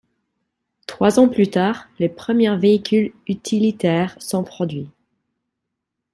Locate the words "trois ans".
0.87-1.29